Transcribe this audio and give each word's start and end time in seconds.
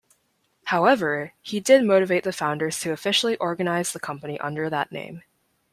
However, 0.63 1.33
he 1.43 1.59
did 1.59 1.83
motivate 1.85 2.23
the 2.23 2.33
founders 2.33 2.79
to 2.79 2.91
officially 2.91 3.37
organize 3.37 3.93
the 3.93 3.99
company 3.99 4.39
under 4.39 4.67
that 4.67 4.91
name. 4.91 5.21